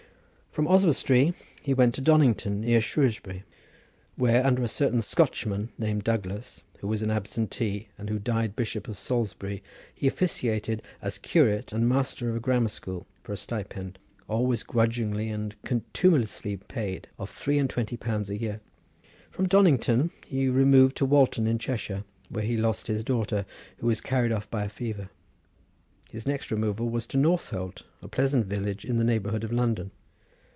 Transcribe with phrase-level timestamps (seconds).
[0.53, 3.45] From Oswestry he went to Donnington, near Shrewsbury,
[4.17, 8.89] where under a certain Scotchman named Douglas, who was an absentee, and who died Bishop
[8.89, 9.63] of Salisbury,
[9.95, 15.55] he officiated as curate and master of a grammar school for a stipend—always grudgingly and
[15.63, 18.59] contumeliously paid—of three and twenty pounds a year.
[19.29, 23.45] From Donnington he removed to Walton in Cheshire, where he lost his daughter,
[23.77, 25.09] who was carried off by a fever.
[26.09, 29.91] His next removal was to Northolt, a pleasant village in the neighbourhood of London.